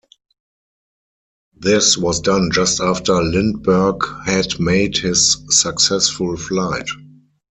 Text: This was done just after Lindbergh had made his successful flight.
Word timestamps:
This 1.55 1.95
was 1.95 2.21
done 2.21 2.49
just 2.51 2.81
after 2.81 3.21
Lindbergh 3.21 4.03
had 4.25 4.59
made 4.59 4.97
his 4.97 5.37
successful 5.51 6.35
flight. 6.37 6.87